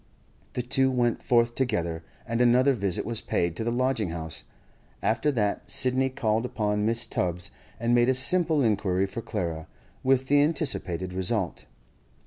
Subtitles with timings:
[0.53, 4.43] The two went forth together, and another visit was paid to the lodging house.
[5.03, 7.07] After that Sidney called upon Mrs.
[7.11, 9.67] Tubbs, and made a simple inquiry for Clara,
[10.03, 11.65] with the anticipated result.